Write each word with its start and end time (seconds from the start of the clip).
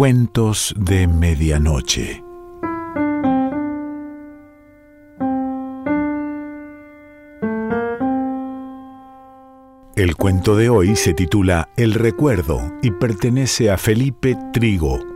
Cuentos 0.00 0.74
de 0.78 1.06
Medianoche. 1.06 2.24
El 9.96 10.16
cuento 10.16 10.56
de 10.56 10.70
hoy 10.70 10.96
se 10.96 11.12
titula 11.12 11.68
El 11.76 11.92
recuerdo 11.92 12.62
y 12.80 12.92
pertenece 12.92 13.70
a 13.70 13.76
Felipe 13.76 14.38
Trigo. 14.54 15.09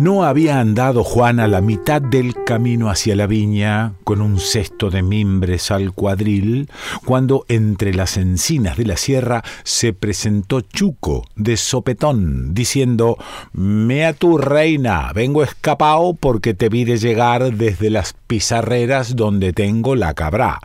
No 0.00 0.24
había 0.24 0.60
andado 0.60 1.04
Juan 1.04 1.40
a 1.40 1.46
la 1.46 1.60
mitad 1.60 2.00
del 2.00 2.32
camino 2.44 2.88
hacia 2.88 3.14
la 3.14 3.26
viña 3.26 3.92
con 4.02 4.22
un 4.22 4.40
cesto 4.40 4.88
de 4.88 5.02
mimbres 5.02 5.70
al 5.70 5.92
cuadril, 5.92 6.70
cuando 7.04 7.44
entre 7.48 7.92
las 7.92 8.16
encinas 8.16 8.78
de 8.78 8.86
la 8.86 8.96
sierra 8.96 9.44
se 9.62 9.92
presentó 9.92 10.62
Chuco 10.62 11.26
de 11.36 11.58
sopetón, 11.58 12.54
diciendo 12.54 13.18
Mea 13.52 14.14
tu 14.14 14.38
reina, 14.38 15.12
vengo 15.14 15.42
escapado 15.42 16.14
porque 16.18 16.54
te 16.54 16.70
vi 16.70 16.84
de 16.84 16.96
llegar 16.96 17.52
desde 17.52 17.90
las 17.90 18.14
pizarreras 18.26 19.16
donde 19.16 19.52
tengo 19.52 19.96
la 19.96 20.14
cabra. 20.14 20.60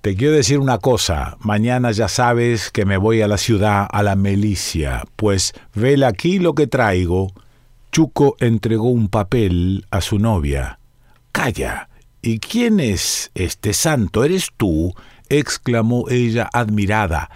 Te 0.00 0.16
quiero 0.16 0.34
decir 0.34 0.58
una 0.58 0.78
cosa, 0.78 1.36
mañana 1.38 1.92
ya 1.92 2.08
sabes 2.08 2.72
que 2.72 2.84
me 2.84 2.96
voy 2.96 3.22
a 3.22 3.28
la 3.28 3.38
ciudad, 3.38 3.86
a 3.88 4.02
la 4.02 4.16
milicia, 4.16 5.04
pues 5.14 5.52
vela 5.76 6.08
aquí 6.08 6.40
lo 6.40 6.56
que 6.56 6.66
traigo 6.66 7.32
Chuco 7.94 8.34
entregó 8.40 8.88
un 8.88 9.06
papel 9.06 9.86
a 9.92 10.00
su 10.00 10.18
novia. 10.18 10.80
Calla. 11.30 11.88
¿Y 12.22 12.40
quién 12.40 12.80
es 12.80 13.30
este 13.36 13.72
santo? 13.72 14.24
¿Eres 14.24 14.50
tú? 14.56 14.92
exclamó 15.28 16.10
ella 16.10 16.50
admirada. 16.52 17.30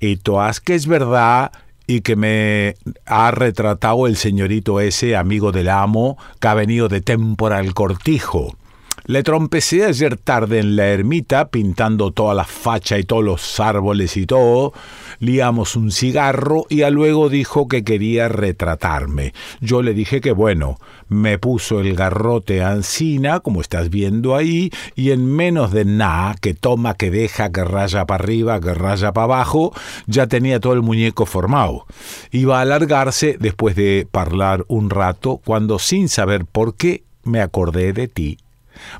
Y 0.00 0.16
toas 0.16 0.60
que 0.60 0.74
es 0.74 0.86
verdad 0.86 1.52
y 1.86 2.02
que 2.02 2.16
me 2.16 2.74
ha 3.06 3.30
retratado 3.30 4.06
el 4.06 4.18
señorito 4.18 4.78
ese, 4.78 5.16
amigo 5.16 5.52
del 5.52 5.70
amo, 5.70 6.18
que 6.38 6.48
ha 6.48 6.54
venido 6.54 6.88
de 6.88 7.00
temporal 7.00 7.72
cortijo. 7.72 8.58
Le 9.06 9.22
trompecé 9.22 9.84
ayer 9.84 10.16
tarde 10.16 10.60
en 10.60 10.76
la 10.76 10.86
ermita, 10.86 11.50
pintando 11.50 12.10
toda 12.10 12.32
la 12.32 12.44
facha 12.44 12.98
y 12.98 13.04
todos 13.04 13.22
los 13.22 13.60
árboles 13.60 14.16
y 14.16 14.24
todo. 14.24 14.72
Liamos 15.18 15.76
un 15.76 15.90
cigarro 15.90 16.64
y 16.70 16.82
luego 16.88 17.28
dijo 17.28 17.68
que 17.68 17.84
quería 17.84 18.28
retratarme. 18.28 19.34
Yo 19.60 19.82
le 19.82 19.92
dije 19.92 20.22
que 20.22 20.32
bueno, 20.32 20.78
me 21.08 21.38
puso 21.38 21.80
el 21.80 21.94
garrote 21.94 22.62
ansina, 22.62 23.40
como 23.40 23.60
estás 23.60 23.90
viendo 23.90 24.34
ahí, 24.34 24.70
y 24.94 25.10
en 25.10 25.26
menos 25.26 25.70
de 25.70 25.84
nada, 25.84 26.34
que 26.40 26.54
toma, 26.54 26.94
que 26.94 27.10
deja, 27.10 27.52
que 27.52 27.62
raya 27.62 28.06
para 28.06 28.24
arriba, 28.24 28.58
que 28.58 28.72
raya 28.72 29.12
para 29.12 29.24
abajo, 29.24 29.74
ya 30.06 30.28
tenía 30.28 30.60
todo 30.60 30.72
el 30.72 30.80
muñeco 30.80 31.26
formado. 31.26 31.84
Iba 32.30 32.58
a 32.58 32.62
alargarse 32.62 33.36
después 33.38 33.76
de 33.76 34.08
hablar 34.14 34.64
un 34.68 34.88
rato, 34.88 35.42
cuando 35.44 35.78
sin 35.78 36.08
saber 36.08 36.46
por 36.46 36.74
qué 36.74 37.04
me 37.22 37.42
acordé 37.42 37.92
de 37.92 38.08
ti 38.08 38.38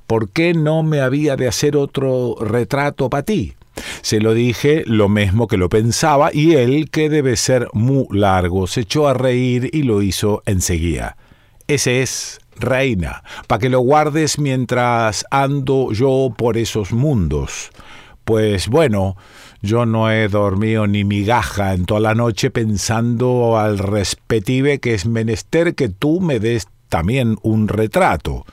¿Por 0.06 0.30
qué 0.30 0.55
no 0.55 0.83
me 0.83 1.00
había 1.00 1.36
de 1.36 1.48
hacer 1.48 1.77
otro 1.77 2.36
retrato 2.41 3.11
para 3.11 3.25
ti? 3.25 3.55
Se 4.03 4.20
lo 4.20 4.34
dije 4.34 4.84
lo 4.86 5.08
mismo 5.08 5.48
que 5.48 5.56
lo 5.56 5.69
pensaba 5.69 6.30
y 6.33 6.55
él, 6.55 6.91
que 6.91 7.08
debe 7.08 7.36
ser 7.36 7.69
muy 7.72 8.07
largo, 8.11 8.67
se 8.67 8.83
echó 8.83 9.08
a 9.08 9.14
reír 9.14 9.70
y 9.73 9.83
lo 9.83 10.02
hizo 10.02 10.42
enseguida. 10.46 11.17
Ese 11.67 12.02
es, 12.02 12.40
reina, 12.57 13.23
para 13.46 13.58
que 13.58 13.70
lo 13.70 13.80
guardes 13.80 14.39
mientras 14.39 15.24
ando 15.30 15.92
yo 15.92 16.33
por 16.36 16.56
esos 16.56 16.92
mundos. 16.92 17.70
Pues 18.24 18.68
bueno, 18.68 19.17
yo 19.61 19.86
no 19.86 20.11
he 20.11 20.29
dormido 20.29 20.86
ni 20.86 21.05
migaja 21.05 21.74
en 21.74 21.85
toda 21.86 22.01
la 22.01 22.14
noche 22.14 22.51
pensando 22.51 23.58
al 23.58 23.79
respetive 23.79 24.79
que 24.79 24.95
es 24.95 25.06
menester 25.06 25.74
que 25.74 25.89
tú 25.89 26.20
me 26.20 26.39
des 26.39 26.68
también 26.89 27.39
un 27.42 27.68
retrato. 27.68 28.46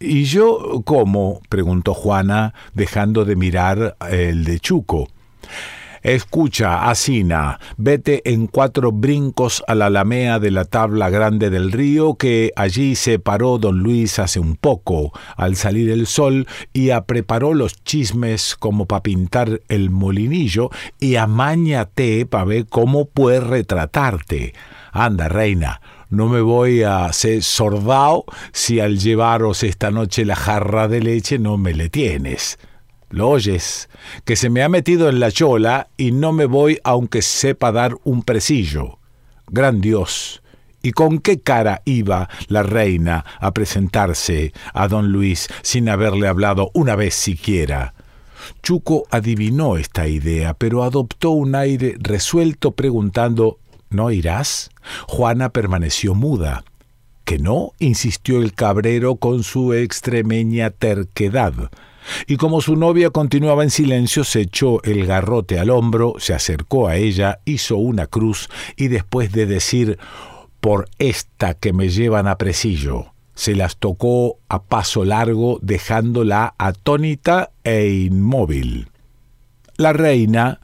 ¿Y 0.00 0.24
yo 0.24 0.82
cómo? 0.84 1.40
preguntó 1.48 1.92
Juana, 1.92 2.54
dejando 2.72 3.24
de 3.24 3.34
mirar 3.34 3.96
el 4.08 4.44
de 4.44 4.60
Chuco. 4.60 5.08
Escucha, 6.02 6.88
Asina, 6.88 7.58
vete 7.76 8.22
en 8.32 8.46
cuatro 8.46 8.92
brincos 8.92 9.64
a 9.66 9.74
la 9.74 9.86
alamea 9.86 10.38
de 10.38 10.52
la 10.52 10.64
tabla 10.64 11.10
grande 11.10 11.50
del 11.50 11.72
río, 11.72 12.14
que 12.14 12.52
allí 12.54 12.94
se 12.94 13.18
paró 13.18 13.58
don 13.58 13.80
Luis 13.80 14.20
hace 14.20 14.38
un 14.38 14.54
poco, 14.54 15.12
al 15.36 15.56
salir 15.56 15.90
el 15.90 16.06
sol, 16.06 16.46
y 16.72 16.90
a 16.90 17.00
preparó 17.00 17.52
los 17.52 17.82
chismes 17.82 18.54
como 18.56 18.86
para 18.86 19.02
pintar 19.02 19.62
el 19.68 19.90
molinillo, 19.90 20.70
y 21.00 21.16
amañate 21.16 22.24
pa' 22.26 22.44
ver 22.44 22.66
cómo 22.66 23.06
puede 23.06 23.40
retratarte. 23.40 24.54
Anda, 24.92 25.28
reina, 25.28 25.80
no 26.10 26.28
me 26.28 26.40
voy 26.40 26.82
a 26.82 27.04
hacer 27.04 27.42
sordao 27.42 28.24
si 28.52 28.80
al 28.80 28.98
llevaros 28.98 29.62
esta 29.62 29.90
noche 29.90 30.24
la 30.24 30.36
jarra 30.36 30.88
de 30.88 31.00
leche 31.00 31.38
no 31.38 31.58
me 31.58 31.74
le 31.74 31.90
tienes. 31.90 32.58
¿Lo 33.10 33.28
oyes? 33.28 33.88
Que 34.24 34.36
se 34.36 34.50
me 34.50 34.62
ha 34.62 34.68
metido 34.68 35.08
en 35.08 35.20
la 35.20 35.30
chola 35.30 35.88
y 35.96 36.12
no 36.12 36.32
me 36.32 36.46
voy 36.46 36.78
aunque 36.84 37.22
sepa 37.22 37.72
dar 37.72 37.94
un 38.04 38.22
presillo. 38.22 38.98
Gran 39.48 39.80
Dios. 39.80 40.42
¿Y 40.82 40.92
con 40.92 41.18
qué 41.18 41.40
cara 41.40 41.82
iba 41.84 42.28
la 42.48 42.62
reina 42.62 43.24
a 43.40 43.52
presentarse 43.52 44.52
a 44.72 44.88
don 44.88 45.10
Luis 45.10 45.48
sin 45.62 45.88
haberle 45.88 46.28
hablado 46.28 46.70
una 46.72 46.96
vez 46.96 47.14
siquiera? 47.14 47.94
Chuco 48.62 49.04
adivinó 49.10 49.76
esta 49.76 50.06
idea, 50.06 50.54
pero 50.54 50.84
adoptó 50.84 51.30
un 51.30 51.54
aire 51.54 51.96
resuelto 51.98 52.70
preguntando 52.72 53.58
¿No 53.90 54.10
irás? 54.10 54.70
Juana 55.06 55.50
permaneció 55.50 56.14
muda. 56.14 56.64
¿Que 57.24 57.38
no? 57.38 57.72
insistió 57.78 58.40
el 58.42 58.54
cabrero 58.54 59.16
con 59.16 59.42
su 59.42 59.74
extremeña 59.74 60.70
terquedad. 60.70 61.52
Y 62.26 62.36
como 62.36 62.60
su 62.60 62.76
novia 62.76 63.10
continuaba 63.10 63.64
en 63.64 63.70
silencio, 63.70 64.24
se 64.24 64.42
echó 64.42 64.82
el 64.82 65.06
garrote 65.06 65.58
al 65.58 65.70
hombro, 65.70 66.14
se 66.18 66.34
acercó 66.34 66.88
a 66.88 66.96
ella, 66.96 67.40
hizo 67.44 67.76
una 67.76 68.06
cruz 68.06 68.48
y 68.76 68.88
después 68.88 69.32
de 69.32 69.46
decir 69.46 69.98
por 70.60 70.88
esta 70.98 71.54
que 71.54 71.72
me 71.72 71.88
llevan 71.88 72.26
a 72.26 72.38
presillo, 72.38 73.12
se 73.34 73.54
las 73.54 73.76
tocó 73.76 74.38
a 74.48 74.62
paso 74.62 75.04
largo, 75.04 75.58
dejándola 75.62 76.54
atónita 76.58 77.50
e 77.62 77.88
inmóvil. 77.88 78.88
La 79.76 79.92
reina, 79.92 80.60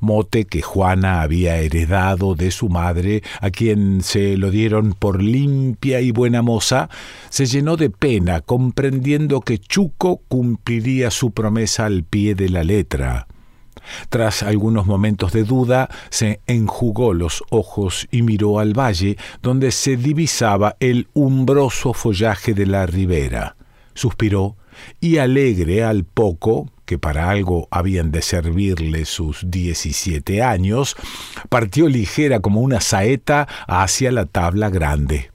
mote 0.00 0.44
que 0.44 0.62
Juana 0.62 1.22
había 1.22 1.58
heredado 1.58 2.34
de 2.34 2.50
su 2.50 2.68
madre, 2.68 3.22
a 3.40 3.50
quien 3.50 4.02
se 4.02 4.36
lo 4.36 4.50
dieron 4.50 4.92
por 4.92 5.22
limpia 5.22 6.00
y 6.00 6.10
buena 6.10 6.42
moza, 6.42 6.88
se 7.30 7.46
llenó 7.46 7.76
de 7.76 7.90
pena 7.90 8.40
comprendiendo 8.40 9.40
que 9.40 9.58
Chuco 9.58 10.22
cumpliría 10.28 11.10
su 11.10 11.30
promesa 11.30 11.86
al 11.86 12.04
pie 12.04 12.34
de 12.34 12.48
la 12.48 12.64
letra. 12.64 13.26
Tras 14.08 14.42
algunos 14.42 14.86
momentos 14.86 15.32
de 15.32 15.44
duda, 15.44 15.88
se 16.10 16.40
enjugó 16.46 17.14
los 17.14 17.42
ojos 17.50 18.06
y 18.10 18.22
miró 18.22 18.58
al 18.58 18.78
valle, 18.78 19.16
donde 19.42 19.70
se 19.70 19.96
divisaba 19.96 20.76
el 20.80 21.08
umbroso 21.14 21.92
follaje 21.92 22.54
de 22.54 22.66
la 22.66 22.86
ribera. 22.86 23.56
Suspiró 23.94 24.56
y 25.00 25.18
alegre 25.18 25.84
al 25.84 26.04
poco, 26.04 26.70
que 26.88 26.98
para 26.98 27.28
algo 27.28 27.68
habían 27.70 28.10
de 28.12 28.22
servirle 28.22 29.04
sus 29.04 29.42
diecisiete 29.50 30.42
años, 30.42 30.96
partió 31.50 31.86
ligera 31.86 32.40
como 32.40 32.62
una 32.62 32.80
saeta 32.80 33.46
hacia 33.66 34.10
la 34.10 34.24
tabla 34.24 34.70
grande. 34.70 35.30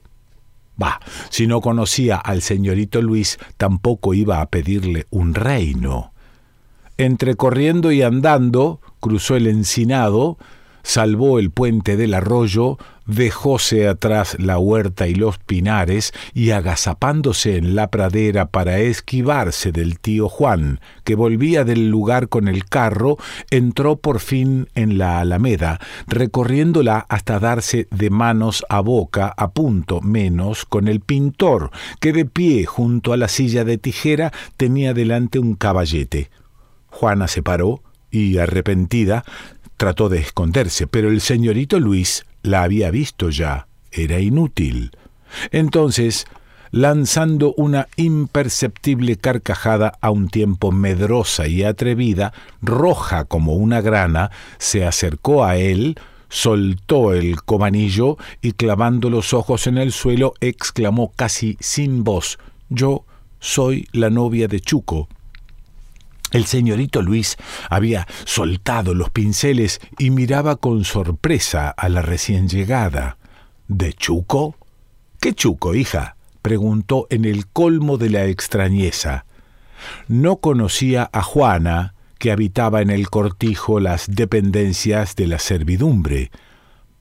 Bah, 0.76 0.98
si 1.30 1.46
no 1.46 1.60
conocía 1.60 2.16
al 2.16 2.42
señorito 2.42 3.00
Luis, 3.00 3.38
tampoco 3.56 4.14
iba 4.14 4.40
a 4.40 4.46
pedirle 4.46 5.06
un 5.10 5.32
reino. 5.32 6.12
Entre 6.98 7.36
corriendo 7.36 7.92
y 7.92 8.02
andando, 8.02 8.80
cruzó 8.98 9.36
el 9.36 9.46
encinado, 9.46 10.38
salvó 10.84 11.40
el 11.40 11.50
puente 11.50 11.96
del 11.96 12.14
arroyo, 12.14 12.78
dejóse 13.06 13.88
atrás 13.88 14.36
la 14.38 14.58
huerta 14.58 15.08
y 15.08 15.14
los 15.14 15.38
pinares 15.38 16.12
y 16.32 16.50
agazapándose 16.50 17.56
en 17.56 17.74
la 17.74 17.90
pradera 17.90 18.46
para 18.46 18.78
esquivarse 18.78 19.72
del 19.72 19.98
tío 19.98 20.28
Juan, 20.28 20.80
que 21.02 21.14
volvía 21.14 21.64
del 21.64 21.90
lugar 21.90 22.28
con 22.28 22.48
el 22.48 22.66
carro, 22.66 23.16
entró 23.50 23.96
por 23.96 24.20
fin 24.20 24.68
en 24.74 24.98
la 24.98 25.20
alameda, 25.20 25.80
recorriéndola 26.06 27.06
hasta 27.08 27.40
darse 27.40 27.88
de 27.90 28.10
manos 28.10 28.64
a 28.68 28.80
boca 28.80 29.34
a 29.36 29.50
punto 29.50 30.00
menos 30.00 30.64
con 30.66 30.86
el 30.86 31.00
pintor, 31.00 31.70
que 31.98 32.12
de 32.12 32.26
pie 32.26 32.66
junto 32.66 33.12
a 33.12 33.16
la 33.16 33.28
silla 33.28 33.64
de 33.64 33.78
tijera 33.78 34.32
tenía 34.56 34.94
delante 34.94 35.38
un 35.38 35.54
caballete. 35.54 36.30
Juana 36.88 37.26
se 37.26 37.42
paró 37.42 37.82
y, 38.10 38.38
arrepentida, 38.38 39.24
trató 39.84 40.08
de 40.08 40.18
esconderse, 40.18 40.86
pero 40.86 41.10
el 41.10 41.20
señorito 41.20 41.78
Luis 41.78 42.24
la 42.42 42.62
había 42.62 42.90
visto 42.90 43.28
ya. 43.28 43.66
Era 43.92 44.18
inútil. 44.18 44.92
Entonces, 45.50 46.24
lanzando 46.70 47.52
una 47.58 47.88
imperceptible 47.96 49.16
carcajada 49.16 49.98
a 50.00 50.10
un 50.10 50.28
tiempo 50.28 50.72
medrosa 50.72 51.48
y 51.48 51.64
atrevida, 51.64 52.32
roja 52.62 53.26
como 53.26 53.56
una 53.56 53.82
grana, 53.82 54.30
se 54.56 54.86
acercó 54.86 55.44
a 55.44 55.58
él, 55.58 55.96
soltó 56.30 57.12
el 57.12 57.42
cobanillo 57.42 58.16
y 58.40 58.52
clavando 58.52 59.10
los 59.10 59.34
ojos 59.34 59.66
en 59.66 59.76
el 59.76 59.92
suelo 59.92 60.32
exclamó 60.40 61.12
casi 61.14 61.58
sin 61.60 62.04
voz 62.04 62.38
Yo 62.70 63.04
soy 63.38 63.86
la 63.92 64.08
novia 64.08 64.48
de 64.48 64.60
Chuco. 64.60 65.10
El 66.34 66.46
señorito 66.46 67.00
Luis 67.00 67.36
había 67.70 68.08
soltado 68.24 68.92
los 68.92 69.08
pinceles 69.10 69.80
y 69.98 70.10
miraba 70.10 70.56
con 70.56 70.84
sorpresa 70.84 71.70
a 71.70 71.88
la 71.88 72.02
recién 72.02 72.48
llegada. 72.48 73.18
¿De 73.68 73.92
Chuco? 73.92 74.56
¿Qué 75.20 75.32
Chuco, 75.32 75.76
hija? 75.76 76.16
preguntó 76.42 77.06
en 77.10 77.24
el 77.24 77.46
colmo 77.46 77.98
de 77.98 78.10
la 78.10 78.24
extrañeza. 78.24 79.26
No 80.08 80.38
conocía 80.38 81.08
a 81.12 81.22
Juana, 81.22 81.94
que 82.18 82.32
habitaba 82.32 82.82
en 82.82 82.90
el 82.90 83.10
cortijo 83.10 83.78
las 83.78 84.08
dependencias 84.08 85.14
de 85.14 85.28
la 85.28 85.38
servidumbre. 85.38 86.32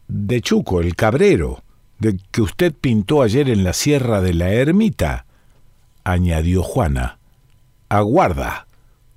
De 0.07 0.41
Chuco, 0.41 0.79
el 0.79 0.95
cabrero, 0.95 1.63
de 1.97 2.19
que 2.29 2.43
usted 2.43 2.71
pintó 2.71 3.23
ayer 3.23 3.49
en 3.49 3.63
la 3.63 3.73
sierra 3.73 4.21
de 4.21 4.35
la 4.35 4.51
ermita, 4.51 5.25
añadió 6.03 6.61
Juana. 6.61 7.17
Aguarda, 7.89 8.67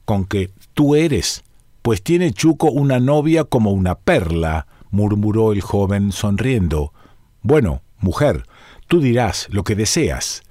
con 0.06 0.24
que 0.24 0.50
tú 0.72 0.94
eres, 0.94 1.44
pues 1.82 2.02
tiene 2.02 2.32
Chuco 2.32 2.70
una 2.70 2.98
novia 2.98 3.44
como 3.44 3.72
una 3.72 3.96
perla, 3.96 4.66
murmuró 4.90 5.52
el 5.52 5.60
joven 5.60 6.12
sonriendo. 6.12 6.94
Bueno, 7.42 7.82
mujer, 7.98 8.44
Tú 8.88 9.00
dirás 9.00 9.48
lo 9.50 9.64
que 9.64 9.74
deseas. 9.74 10.42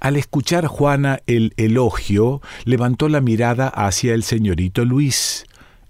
Al 0.00 0.16
escuchar 0.16 0.66
Juana 0.66 1.20
el 1.26 1.52
elogio, 1.56 2.40
levantó 2.64 3.08
la 3.08 3.20
mirada 3.20 3.68
hacia 3.68 4.14
el 4.14 4.22
señorito 4.22 4.84
Luis 4.84 5.44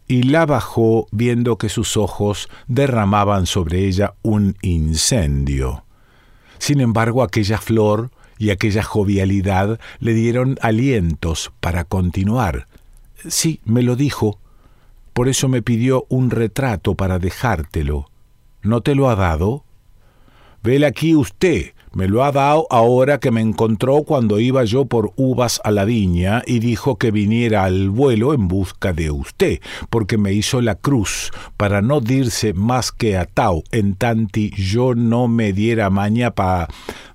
y 0.08 0.24
la 0.24 0.44
bajó 0.44 1.06
viendo 1.12 1.56
que 1.56 1.68
sus 1.68 1.96
ojos 1.96 2.48
derramaban 2.66 3.46
sobre 3.46 3.86
ella 3.86 4.14
un 4.22 4.56
incendio. 4.60 5.84
Sin 6.58 6.80
embargo, 6.80 7.22
aquella 7.22 7.58
flor 7.58 8.10
y 8.38 8.50
aquella 8.50 8.82
jovialidad 8.82 9.78
le 10.00 10.14
dieron 10.14 10.58
alientos 10.62 11.52
para 11.60 11.84
continuar. 11.84 12.66
Sí, 13.28 13.60
me 13.64 13.82
lo 13.82 13.96
dijo. 13.96 14.38
Por 15.12 15.28
eso 15.28 15.48
me 15.48 15.62
pidió 15.62 16.06
un 16.08 16.30
retrato 16.30 16.94
para 16.94 17.18
dejártelo. 17.18 18.10
¿No 18.62 18.80
te 18.80 18.94
lo 18.94 19.10
ha 19.10 19.16
dado? 19.16 19.64
Vele 20.62 20.86
aquí 20.86 21.16
usted, 21.16 21.72
me 21.92 22.06
lo 22.06 22.22
ha 22.22 22.30
dado 22.30 22.68
ahora 22.70 23.18
que 23.18 23.32
me 23.32 23.40
encontró 23.40 24.04
cuando 24.04 24.38
iba 24.38 24.62
yo 24.62 24.84
por 24.84 25.12
uvas 25.16 25.60
a 25.64 25.72
la 25.72 25.84
viña 25.84 26.42
y 26.46 26.60
dijo 26.60 26.96
que 26.96 27.10
viniera 27.10 27.64
al 27.64 27.90
vuelo 27.90 28.32
en 28.32 28.46
busca 28.46 28.92
de 28.92 29.10
usted, 29.10 29.60
porque 29.90 30.18
me 30.18 30.32
hizo 30.32 30.60
la 30.60 30.76
cruz 30.76 31.32
para 31.56 31.82
no 31.82 32.00
dirse 32.00 32.54
más 32.54 32.92
que 32.92 33.18
a 33.18 33.26
Tau, 33.26 33.64
en 33.72 33.96
tanti 33.96 34.50
yo 34.50 34.94
no 34.94 35.26
me 35.26 35.52
diera 35.52 35.90
maña 35.90 36.30
para 36.30 36.68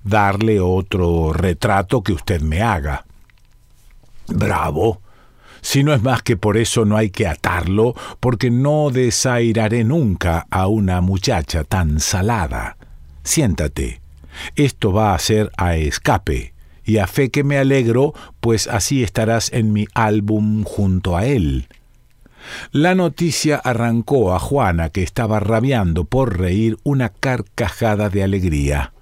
darle 0.04 0.60
otro 0.60 1.32
retrato 1.32 2.02
que 2.02 2.12
usted 2.12 2.42
me 2.42 2.60
haga. 2.60 3.06
Bravo. 4.28 5.00
Si 5.60 5.82
no 5.82 5.92
es 5.92 6.02
más 6.02 6.22
que 6.22 6.36
por 6.36 6.56
eso 6.56 6.84
no 6.84 6.96
hay 6.96 7.10
que 7.10 7.26
atarlo, 7.26 7.94
porque 8.20 8.50
no 8.50 8.90
desairaré 8.90 9.84
nunca 9.84 10.46
a 10.50 10.66
una 10.66 11.00
muchacha 11.00 11.64
tan 11.64 12.00
salada. 12.00 12.76
Siéntate. 13.22 14.00
Esto 14.56 14.92
va 14.92 15.14
a 15.14 15.18
ser 15.18 15.50
a 15.56 15.76
escape, 15.76 16.54
y 16.84 16.98
a 16.98 17.06
fe 17.06 17.30
que 17.30 17.44
me 17.44 17.58
alegro, 17.58 18.14
pues 18.40 18.68
así 18.68 19.02
estarás 19.02 19.52
en 19.52 19.72
mi 19.72 19.86
álbum 19.94 20.64
junto 20.64 21.16
a 21.16 21.26
él. 21.26 21.68
La 22.72 22.94
noticia 22.94 23.56
arrancó 23.56 24.34
a 24.34 24.38
Juana, 24.38 24.90
que 24.90 25.02
estaba 25.02 25.40
rabiando 25.40 26.04
por 26.04 26.38
reír, 26.38 26.78
una 26.84 27.10
carcajada 27.10 28.08
de 28.08 28.22
alegría. 28.22 28.92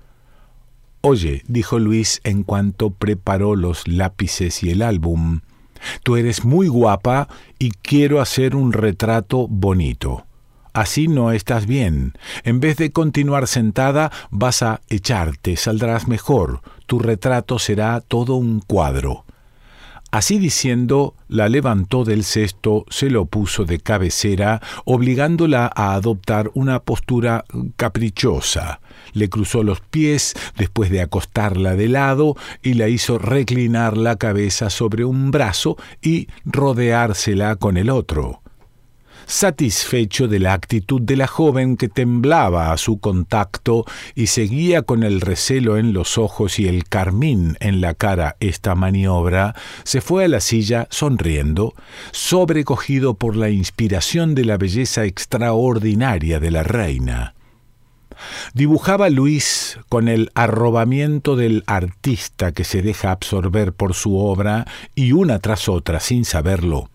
Oye, 1.00 1.44
dijo 1.47 1.79
Luis 1.79 2.20
en 2.25 2.43
cuanto 2.43 2.91
preparó 2.91 3.55
los 3.55 3.87
lápices 3.87 4.64
y 4.64 4.70
el 4.70 4.82
álbum, 4.82 5.43
tú 6.03 6.17
eres 6.17 6.44
muy 6.44 6.69
guapa 6.69 7.29
y 7.59 7.71
quiero 7.71 8.21
hacer 8.21 8.55
un 8.56 8.73
retrato 8.73 9.47
bonito. 9.49 10.25
Así 10.73 11.09
no 11.09 11.33
estás 11.33 11.67
bien. 11.67 12.12
En 12.44 12.61
vez 12.61 12.77
de 12.77 12.93
continuar 12.93 13.47
sentada, 13.47 14.12
vas 14.31 14.62
a 14.62 14.83
echarte, 14.91 15.56
saldrás 15.56 16.06
mejor. 16.06 16.61
Tu 16.85 16.99
retrato 16.99 17.59
será 17.59 18.03
todo 18.03 18.35
un 18.35 18.61
cuadro. 18.61 19.25
Así 20.11 20.38
diciendo, 20.38 21.15
la 21.29 21.49
levantó 21.49 22.05
del 22.05 22.25
cesto, 22.25 22.85
se 22.91 23.11
lo 23.11 23.27
puso 23.27 23.65
de 23.65 23.81
cabecera, 23.81 24.61
obligándola 24.85 25.71
a 25.75 25.94
adoptar 25.94 26.50
una 26.55 26.81
postura 26.81 27.44
caprichosa. 27.77 28.81
Le 29.17 29.31
cruzó 29.31 29.63
los 29.63 29.81
pies 29.81 30.35
después 30.59 30.91
de 30.91 31.01
acostarla 31.01 31.75
de 31.75 31.89
lado 31.89 32.37
y 32.63 32.75
la 32.75 32.89
hizo 32.89 33.19
reclinar 33.19 33.97
la 33.97 34.17
cabeza 34.17 34.69
sobre 34.69 35.07
un 35.07 35.31
brazo 35.31 35.79
y 36.03 36.29
rodeársela 36.45 37.57
con 37.57 37.79
el 37.79 37.89
otro 37.89 38.43
satisfecho 39.27 40.29
de 40.29 40.39
la 40.39 40.55
actitud 40.55 41.03
de 41.03 41.17
la 41.17 41.27
joven 41.27 41.77
que 41.77 41.89
temblaba 41.89 42.73
a 42.73 42.77
su 42.79 42.99
contacto 42.99 43.85
y 44.15 44.29
seguía 44.29 44.83
con 44.83 45.03
el 45.03 45.21
recelo 45.21 45.77
en 45.77 45.93
los 45.93 46.17
ojos 46.17 46.59
y 46.59 46.69
el 46.69 46.85
carmín 46.85 47.57
en 47.61 47.81
la 47.81 47.95
cara 47.95 48.37
esta 48.41 48.75
maniobra, 48.75 49.55
se 49.83 50.01
fue 50.01 50.25
a 50.25 50.29
la 50.29 50.41
silla 50.41 50.87
sonriendo, 50.91 51.75
sobrecogido 52.12 53.15
por 53.15 53.37
la 53.37 53.51
inspiración 53.51 54.35
de 54.35 54.45
la 54.45 54.57
belleza 54.57 55.05
extraordinaria 55.05 56.39
de 56.39 56.51
la 56.51 56.62
reina. 56.62 57.36
Dibujaba 58.55 59.09
Luis 59.09 59.79
con 59.89 60.09
el 60.09 60.31
arrobamiento 60.35 61.37
del 61.37 61.65
artista 61.67 62.53
que 62.53 62.65
se 62.65 62.83
deja 62.83 63.13
absorber 63.13 63.73
por 63.73 63.95
su 63.95 64.19
obra 64.19 64.67
y 64.95 65.13
una 65.13 65.39
tras 65.39 65.69
otra, 65.69 66.01
sin 66.01 66.25
saberlo, 66.25 66.90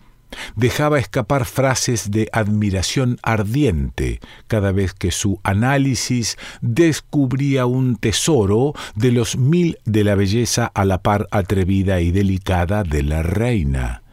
Dejaba 0.55 0.99
escapar 0.99 1.45
frases 1.45 2.11
de 2.11 2.29
admiración 2.31 3.17
ardiente 3.21 4.19
cada 4.47 4.71
vez 4.71 4.93
que 4.93 5.11
su 5.11 5.39
análisis 5.43 6.37
descubría 6.61 7.65
un 7.65 7.95
tesoro 7.95 8.73
de 8.95 9.11
los 9.11 9.37
mil 9.37 9.77
de 9.85 10.03
la 10.03 10.15
belleza 10.15 10.71
a 10.73 10.85
la 10.85 11.01
par 11.01 11.27
atrevida 11.31 12.01
y 12.01 12.11
delicada 12.11 12.83
de 12.83 13.03
la 13.03 13.23
reina. 13.23 14.03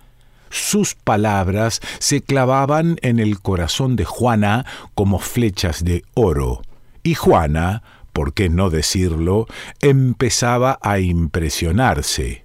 Sus 0.50 0.94
palabras 0.94 1.80
se 1.98 2.22
clavaban 2.22 2.96
en 3.02 3.18
el 3.18 3.40
corazón 3.40 3.96
de 3.96 4.04
Juana 4.04 4.64
como 4.94 5.18
flechas 5.18 5.84
de 5.84 6.04
oro, 6.14 6.62
y 7.08 7.14
Juana, 7.14 7.82
por 8.12 8.34
qué 8.34 8.50
no 8.50 8.68
decirlo, 8.68 9.46
empezaba 9.80 10.78
a 10.82 10.98
impresionarse. 10.98 12.44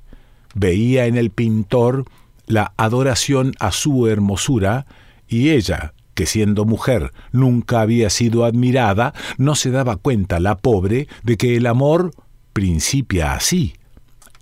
Veía 0.56 1.06
en 1.06 1.18
el 1.18 1.32
pintor 1.32 2.06
la 2.48 2.74
adoración 2.78 3.54
a 3.60 3.72
su 3.72 4.08
hermosura, 4.08 4.86
y 5.28 5.50
ella, 5.50 5.94
que 6.14 6.26
siendo 6.26 6.64
mujer 6.64 7.12
nunca 7.34 7.82
había 7.82 8.10
sido 8.10 8.46
admirada, 8.46 9.14
no 9.38 9.56
se 9.56 9.70
daba 9.70 9.98
cuenta, 9.98 10.40
la 10.40 10.58
pobre, 10.58 11.10
de 11.24 11.36
que 11.36 11.58
el 11.58 11.66
amor 11.66 12.12
principia 12.54 13.34
así. 13.34 13.74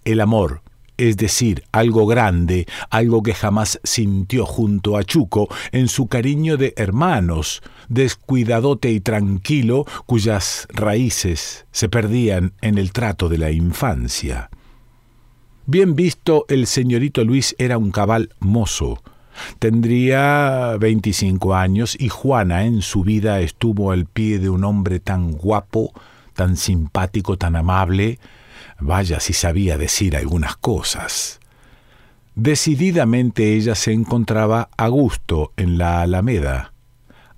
El 0.05 0.21
amor, 0.21 0.61
es 1.09 1.17
decir, 1.17 1.63
algo 1.71 2.05
grande, 2.05 2.67
algo 2.89 3.23
que 3.23 3.33
jamás 3.33 3.79
sintió 3.83 4.45
junto 4.45 4.97
a 4.97 5.03
Chuco, 5.03 5.49
en 5.71 5.87
su 5.87 6.07
cariño 6.07 6.57
de 6.57 6.73
hermanos, 6.77 7.63
descuidadote 7.89 8.91
y 8.91 8.99
tranquilo, 8.99 9.85
cuyas 10.05 10.67
raíces 10.69 11.65
se 11.71 11.89
perdían 11.89 12.53
en 12.61 12.77
el 12.77 12.91
trato 12.91 13.29
de 13.29 13.39
la 13.39 13.51
infancia. 13.51 14.49
Bien 15.65 15.95
visto, 15.95 16.45
el 16.49 16.67
señorito 16.67 17.23
Luis 17.23 17.55
era 17.57 17.77
un 17.77 17.91
cabal 17.91 18.29
mozo. 18.39 19.01
Tendría 19.59 20.75
veinticinco 20.79 21.55
años 21.55 21.95
y 21.99 22.09
Juana 22.09 22.65
en 22.65 22.81
su 22.81 23.03
vida 23.03 23.39
estuvo 23.39 23.91
al 23.91 24.05
pie 24.05 24.37
de 24.39 24.49
un 24.49 24.63
hombre 24.63 24.99
tan 24.99 25.31
guapo, 25.31 25.93
tan 26.33 26.57
simpático, 26.57 27.37
tan 27.37 27.55
amable. 27.55 28.19
Vaya 28.81 29.19
si 29.19 29.33
sabía 29.33 29.77
decir 29.77 30.17
algunas 30.17 30.57
cosas. 30.57 31.39
Decididamente 32.35 33.53
ella 33.53 33.75
se 33.75 33.93
encontraba 33.93 34.69
a 34.75 34.87
gusto 34.87 35.53
en 35.55 35.77
la 35.77 36.01
Alameda. 36.01 36.73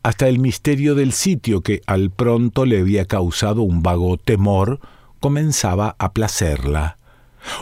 Hasta 0.04 0.30
el 0.30 0.40
misterio 0.40 0.96
del 0.96 1.12
sitio 1.12 1.62
que 1.62 1.82
al 1.86 2.12
pronto 2.12 2.66
le 2.66 2.80
había 2.80 3.06
causado 3.06 3.62
un 3.62 3.84
vago 3.84 4.18
temor 4.18 4.80
comenzaba 5.20 5.96
a 6.00 6.14
placerla. 6.14 6.98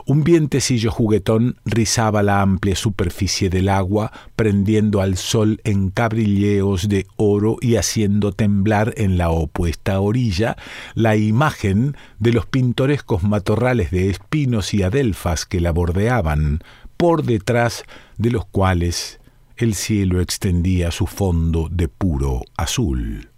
Un 0.05 0.23
vientecillo 0.23 0.91
juguetón 0.91 1.57
rizaba 1.65 2.23
la 2.23 2.41
amplia 2.41 2.75
superficie 2.75 3.50
del 3.50 3.69
agua, 3.69 4.11
prendiendo 4.35 5.01
al 5.01 5.17
sol 5.17 5.59
en 5.63 5.89
cabrilleos 5.89 6.88
de 6.88 7.07
oro 7.17 7.57
y 7.61 7.75
haciendo 7.75 8.31
temblar 8.31 8.93
en 8.97 9.17
la 9.17 9.29
opuesta 9.29 10.00
orilla 10.00 10.57
la 10.93 11.15
imagen 11.15 11.95
de 12.19 12.33
los 12.33 12.45
pintorescos 12.45 13.23
matorrales 13.23 13.91
de 13.91 14.09
espinos 14.09 14.73
y 14.73 14.83
adelfas 14.83 15.45
que 15.45 15.59
la 15.59 15.71
bordeaban, 15.71 16.63
por 16.97 17.23
detrás 17.23 17.83
de 18.17 18.29
los 18.29 18.45
cuales 18.45 19.19
el 19.57 19.75
cielo 19.75 20.21
extendía 20.21 20.91
su 20.91 21.07
fondo 21.07 21.67
de 21.71 21.88
puro 21.88 22.41
azul. 22.57 23.30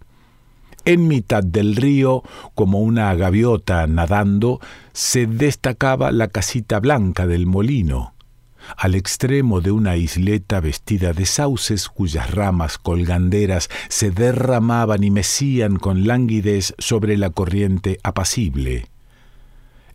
En 0.86 1.08
mitad 1.08 1.42
del 1.42 1.76
río, 1.76 2.22
como 2.54 2.80
una 2.80 3.14
gaviota 3.14 3.86
nadando, 3.86 4.60
se 4.92 5.26
destacaba 5.26 6.12
la 6.12 6.28
casita 6.28 6.78
blanca 6.78 7.26
del 7.26 7.46
molino, 7.46 8.14
al 8.76 8.94
extremo 8.94 9.62
de 9.62 9.70
una 9.70 9.96
isleta 9.96 10.60
vestida 10.60 11.14
de 11.14 11.24
sauces 11.24 11.88
cuyas 11.88 12.30
ramas 12.32 12.76
colganderas 12.76 13.70
se 13.88 14.10
derramaban 14.10 15.04
y 15.04 15.10
mecían 15.10 15.76
con 15.76 16.06
languidez 16.06 16.74
sobre 16.76 17.16
la 17.16 17.30
corriente 17.30 17.98
apacible. 18.02 18.88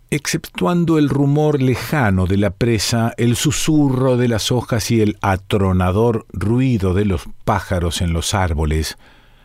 Exceptuando 0.09 0.97
el 0.97 1.07
rumor 1.07 1.61
lejano 1.61 2.25
de 2.25 2.37
la 2.37 2.49
presa, 2.49 3.13
el 3.17 3.35
susurro 3.35 4.17
de 4.17 4.27
las 4.27 4.51
hojas 4.51 4.89
y 4.89 5.01
el 5.01 5.19
atronador 5.21 6.25
ruido 6.33 6.95
de 6.95 7.05
los 7.05 7.29
pájaros 7.45 8.01
en 8.01 8.11
los 8.11 8.33
árboles, 8.33 8.97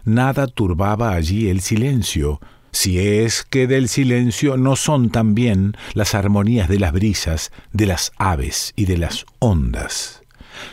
nada 0.05 0.47
turbaba 0.47 1.13
allí 1.13 1.49
el 1.49 1.61
silencio, 1.61 2.41
si 2.73 2.99
es 2.99 3.45
que 3.45 3.67
del 3.67 3.89
silencio 3.89 4.57
no 4.57 4.77
son 4.77 5.11
también 5.11 5.77
las 5.95 6.15
armonías 6.15 6.69
de 6.69 6.81
las 6.81 6.93
brisas, 6.93 7.53
de 7.73 7.87
las 7.87 8.13
aves 8.17 8.73
y 8.77 8.87
de 8.87 8.99
las 8.99 9.27
ondas. 9.39 10.23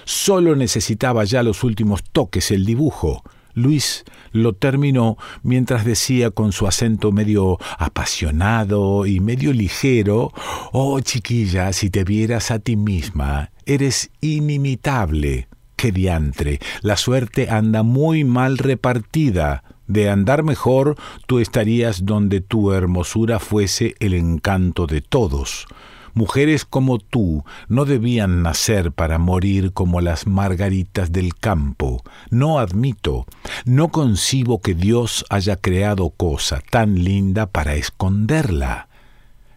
Solo 0.03 0.55
necesitaba 0.55 1.23
ya 1.23 1.43
los 1.43 1.63
últimos 1.63 2.03
toques 2.03 2.51
el 2.51 2.65
dibujo. 2.65 3.23
Luis 3.53 4.05
lo 4.31 4.53
terminó 4.53 5.17
mientras 5.43 5.85
decía 5.85 6.31
con 6.31 6.53
su 6.53 6.67
acento 6.67 7.11
medio 7.11 7.57
apasionado 7.77 9.05
y 9.05 9.19
medio 9.19 9.53
ligero, 9.53 10.31
Oh 10.71 10.99
chiquilla, 11.01 11.73
si 11.73 11.89
te 11.89 12.03
vieras 12.03 12.49
a 12.49 12.59
ti 12.59 12.75
misma, 12.75 13.51
eres 13.65 14.09
inimitable. 14.21 15.47
¡Qué 15.81 15.91
diantre! 15.91 16.59
La 16.83 16.95
suerte 16.95 17.49
anda 17.49 17.81
muy 17.81 18.23
mal 18.23 18.59
repartida. 18.59 19.63
De 19.87 20.11
andar 20.11 20.43
mejor, 20.43 20.95
tú 21.25 21.39
estarías 21.39 22.05
donde 22.05 22.39
tu 22.39 22.71
hermosura 22.71 23.39
fuese 23.39 23.95
el 23.99 24.13
encanto 24.13 24.85
de 24.85 25.01
todos. 25.01 25.65
Mujeres 26.13 26.65
como 26.65 26.99
tú 26.99 27.45
no 27.67 27.85
debían 27.85 28.43
nacer 28.43 28.91
para 28.91 29.17
morir 29.17 29.73
como 29.73 30.01
las 30.01 30.27
margaritas 30.27 31.11
del 31.11 31.33
campo. 31.33 32.03
No 32.29 32.59
admito, 32.59 33.25
no 33.65 33.87
concibo 33.87 34.61
que 34.61 34.75
Dios 34.75 35.25
haya 35.31 35.55
creado 35.55 36.11
cosa 36.11 36.61
tan 36.69 37.03
linda 37.03 37.47
para 37.47 37.73
esconderla. 37.73 38.87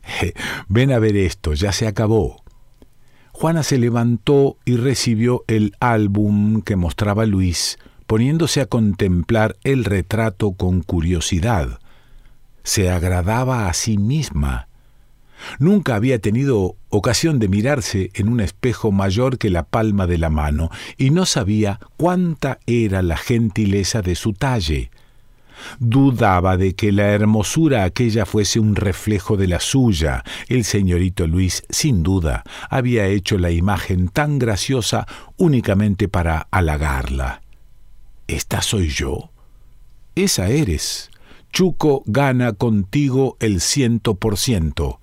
ven 0.68 0.90
a 0.90 0.98
ver 0.98 1.18
esto, 1.18 1.52
ya 1.52 1.70
se 1.72 1.86
acabó. 1.86 2.43
Juana 3.36 3.64
se 3.64 3.78
levantó 3.78 4.58
y 4.64 4.76
recibió 4.76 5.42
el 5.48 5.74
álbum 5.80 6.62
que 6.62 6.76
mostraba 6.76 7.26
Luis, 7.26 7.78
poniéndose 8.06 8.60
a 8.60 8.66
contemplar 8.66 9.56
el 9.64 9.84
retrato 9.84 10.52
con 10.52 10.82
curiosidad. 10.82 11.80
Se 12.62 12.90
agradaba 12.90 13.66
a 13.66 13.74
sí 13.74 13.98
misma. 13.98 14.68
Nunca 15.58 15.96
había 15.96 16.20
tenido 16.20 16.76
ocasión 16.90 17.40
de 17.40 17.48
mirarse 17.48 18.12
en 18.14 18.28
un 18.28 18.38
espejo 18.38 18.92
mayor 18.92 19.36
que 19.36 19.50
la 19.50 19.64
palma 19.64 20.06
de 20.06 20.18
la 20.18 20.30
mano, 20.30 20.70
y 20.96 21.10
no 21.10 21.26
sabía 21.26 21.80
cuánta 21.96 22.60
era 22.66 23.02
la 23.02 23.16
gentileza 23.16 24.00
de 24.00 24.14
su 24.14 24.32
talle. 24.32 24.92
Dudaba 25.78 26.56
de 26.56 26.74
que 26.74 26.92
la 26.92 27.08
hermosura 27.08 27.84
aquella 27.84 28.26
fuese 28.26 28.60
un 28.60 28.76
reflejo 28.76 29.36
de 29.36 29.48
la 29.48 29.60
suya. 29.60 30.24
El 30.48 30.64
señorito 30.64 31.26
Luis, 31.26 31.64
sin 31.70 32.02
duda, 32.02 32.44
había 32.70 33.06
hecho 33.06 33.38
la 33.38 33.50
imagen 33.50 34.08
tan 34.08 34.38
graciosa 34.38 35.06
únicamente 35.36 36.08
para 36.08 36.48
halagarla. 36.50 37.42
¿Esta 38.26 38.62
soy 38.62 38.88
yo? 38.88 39.30
Esa 40.14 40.48
eres. 40.48 41.10
Chuco 41.52 42.02
gana 42.06 42.52
contigo 42.52 43.36
el 43.40 43.60
ciento 43.60 44.16
por 44.16 44.38
ciento. 44.38 45.00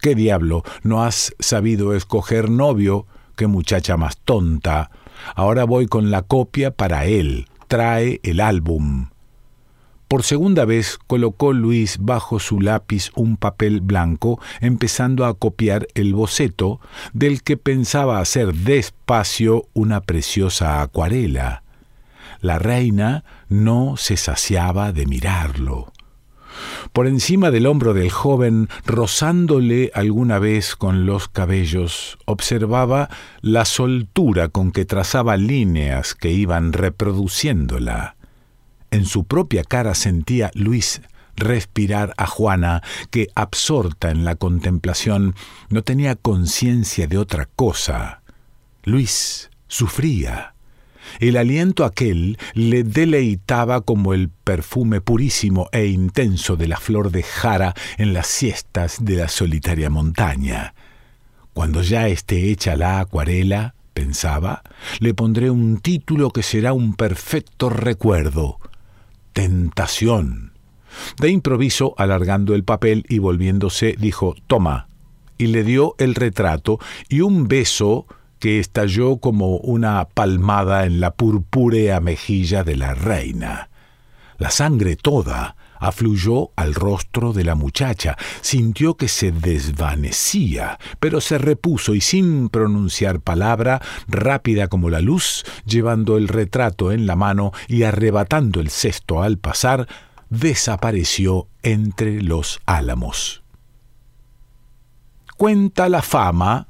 ¿Qué 0.00 0.14
diablo? 0.14 0.62
¿No 0.82 1.02
has 1.02 1.34
sabido 1.38 1.94
escoger 1.94 2.48
novio? 2.50 3.06
¡Qué 3.36 3.46
muchacha 3.46 3.96
más 3.96 4.16
tonta! 4.18 4.90
Ahora 5.34 5.64
voy 5.64 5.86
con 5.86 6.10
la 6.10 6.22
copia 6.22 6.70
para 6.70 7.04
él. 7.06 7.46
Trae 7.68 8.20
el 8.22 8.40
álbum. 8.40 9.10
Por 10.10 10.24
segunda 10.24 10.64
vez 10.64 10.98
colocó 11.06 11.52
Luis 11.52 11.98
bajo 12.00 12.40
su 12.40 12.60
lápiz 12.60 13.12
un 13.14 13.36
papel 13.36 13.80
blanco, 13.80 14.40
empezando 14.60 15.24
a 15.24 15.34
copiar 15.34 15.86
el 15.94 16.14
boceto, 16.14 16.80
del 17.12 17.44
que 17.44 17.56
pensaba 17.56 18.18
hacer 18.18 18.52
despacio 18.52 19.68
una 19.72 20.00
preciosa 20.00 20.82
acuarela. 20.82 21.62
La 22.40 22.58
reina 22.58 23.22
no 23.48 23.94
se 23.96 24.16
saciaba 24.16 24.90
de 24.90 25.06
mirarlo. 25.06 25.92
Por 26.92 27.06
encima 27.06 27.52
del 27.52 27.66
hombro 27.66 27.94
del 27.94 28.10
joven, 28.10 28.68
rozándole 28.84 29.92
alguna 29.94 30.40
vez 30.40 30.74
con 30.74 31.06
los 31.06 31.28
cabellos, 31.28 32.18
observaba 32.24 33.10
la 33.42 33.64
soltura 33.64 34.48
con 34.48 34.72
que 34.72 34.84
trazaba 34.84 35.36
líneas 35.36 36.16
que 36.16 36.32
iban 36.32 36.72
reproduciéndola. 36.72 38.16
En 38.90 39.04
su 39.04 39.24
propia 39.24 39.62
cara 39.64 39.94
sentía 39.94 40.50
Luis 40.54 41.00
respirar 41.40 42.14
a 42.16 42.26
Juana, 42.26 42.82
que, 43.10 43.28
absorta 43.34 44.10
en 44.10 44.24
la 44.24 44.36
contemplación, 44.36 45.34
no 45.68 45.82
tenía 45.82 46.14
conciencia 46.14 47.06
de 47.08 47.18
otra 47.18 47.46
cosa. 47.46 48.22
Luis 48.84 49.50
sufría. 49.66 50.54
El 51.18 51.36
aliento 51.36 51.84
aquel 51.84 52.38
le 52.54 52.84
deleitaba 52.84 53.80
como 53.80 54.14
el 54.14 54.28
perfume 54.28 55.00
purísimo 55.00 55.68
e 55.72 55.86
intenso 55.86 56.56
de 56.56 56.68
la 56.68 56.76
flor 56.76 57.10
de 57.10 57.22
jara 57.24 57.74
en 57.96 58.12
las 58.12 58.28
siestas 58.28 59.04
de 59.04 59.16
la 59.16 59.28
solitaria 59.28 59.90
montaña. 59.90 60.74
Cuando 61.52 61.82
ya 61.82 62.06
esté 62.06 62.50
hecha 62.50 62.76
la 62.76 63.00
acuarela, 63.00 63.74
pensaba, 63.92 64.62
le 65.00 65.14
pondré 65.14 65.50
un 65.50 65.78
título 65.78 66.30
que 66.30 66.42
será 66.42 66.72
un 66.74 66.94
perfecto 66.94 67.70
recuerdo 67.70 68.59
tentación. 69.32 70.52
De 71.20 71.28
improviso, 71.28 71.94
alargando 71.98 72.54
el 72.54 72.64
papel 72.64 73.04
y 73.08 73.18
volviéndose, 73.18 73.96
dijo, 73.98 74.34
Toma, 74.46 74.88
y 75.38 75.46
le 75.46 75.64
dio 75.64 75.94
el 75.98 76.14
retrato 76.14 76.78
y 77.08 77.20
un 77.20 77.48
beso 77.48 78.06
que 78.38 78.58
estalló 78.58 79.18
como 79.18 79.56
una 79.58 80.06
palmada 80.08 80.86
en 80.86 81.00
la 81.00 81.12
purpúrea 81.12 82.00
mejilla 82.00 82.64
de 82.64 82.76
la 82.76 82.94
reina. 82.94 83.70
La 84.38 84.50
sangre 84.50 84.96
toda 84.96 85.56
afluyó 85.80 86.50
al 86.54 86.74
rostro 86.74 87.32
de 87.32 87.42
la 87.42 87.56
muchacha, 87.56 88.16
sintió 88.40 88.96
que 88.96 89.08
se 89.08 89.32
desvanecía, 89.32 90.78
pero 91.00 91.20
se 91.20 91.38
repuso 91.38 91.94
y 91.94 92.00
sin 92.00 92.48
pronunciar 92.48 93.20
palabra, 93.20 93.80
rápida 94.06 94.68
como 94.68 94.90
la 94.90 95.00
luz, 95.00 95.44
llevando 95.64 96.16
el 96.16 96.28
retrato 96.28 96.92
en 96.92 97.06
la 97.06 97.16
mano 97.16 97.52
y 97.66 97.82
arrebatando 97.82 98.60
el 98.60 98.70
cesto 98.70 99.22
al 99.22 99.38
pasar, 99.38 99.88
desapareció 100.28 101.48
entre 101.62 102.22
los 102.22 102.60
álamos. 102.66 103.42
Cuenta 105.36 105.88
la 105.88 106.02
fama 106.02 106.68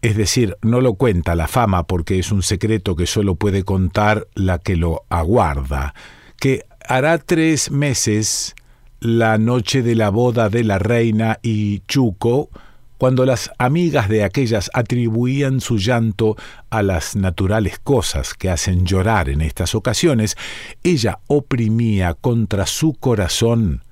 es 0.00 0.16
decir, 0.16 0.56
no 0.62 0.80
lo 0.80 0.94
cuenta 0.94 1.34
la 1.34 1.48
fama 1.48 1.84
porque 1.84 2.18
es 2.18 2.30
un 2.30 2.42
secreto 2.42 2.94
que 2.94 3.06
solo 3.06 3.34
puede 3.34 3.64
contar 3.64 4.28
la 4.34 4.58
que 4.58 4.76
lo 4.76 5.04
aguarda, 5.08 5.94
que 6.38 6.64
hará 6.88 7.18
tres 7.18 7.70
meses, 7.70 8.56
la 8.98 9.36
noche 9.36 9.82
de 9.82 9.94
la 9.94 10.08
boda 10.08 10.48
de 10.48 10.64
la 10.64 10.78
reina 10.78 11.38
y 11.42 11.80
Chuco, 11.86 12.48
cuando 12.96 13.26
las 13.26 13.52
amigas 13.58 14.08
de 14.08 14.24
aquellas 14.24 14.70
atribuían 14.72 15.60
su 15.60 15.76
llanto 15.76 16.36
a 16.70 16.82
las 16.82 17.14
naturales 17.14 17.78
cosas 17.78 18.34
que 18.34 18.50
hacen 18.50 18.86
llorar 18.86 19.28
en 19.28 19.42
estas 19.42 19.74
ocasiones, 19.74 20.36
ella 20.82 21.20
oprimía 21.28 22.14
contra 22.14 22.66
su 22.66 22.94
corazón 22.94 23.84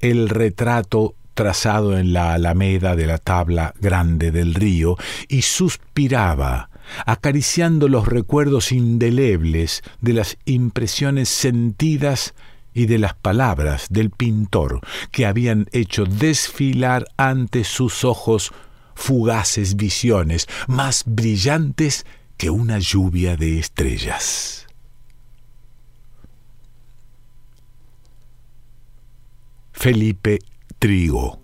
el 0.00 0.28
retrato 0.28 1.16
trazado 1.34 1.98
en 1.98 2.12
la 2.12 2.34
alameda 2.34 2.94
de 2.94 3.06
la 3.06 3.18
tabla 3.18 3.74
grande 3.80 4.30
del 4.30 4.54
río 4.54 4.96
y 5.28 5.42
suspiraba 5.42 6.70
acariciando 7.06 7.88
los 7.88 8.06
recuerdos 8.06 8.72
indelebles 8.72 9.82
de 10.00 10.12
las 10.12 10.36
impresiones 10.44 11.28
sentidas 11.28 12.34
y 12.72 12.86
de 12.86 12.98
las 12.98 13.14
palabras 13.14 13.86
del 13.90 14.10
pintor 14.10 14.80
que 15.12 15.26
habían 15.26 15.66
hecho 15.72 16.04
desfilar 16.04 17.06
ante 17.16 17.64
sus 17.64 18.04
ojos 18.04 18.52
fugaces 18.94 19.76
visiones, 19.76 20.48
más 20.66 21.04
brillantes 21.06 22.04
que 22.36 22.50
una 22.50 22.78
lluvia 22.78 23.36
de 23.36 23.58
estrellas. 23.58 24.66
Felipe 29.72 30.38
Trigo 30.78 31.43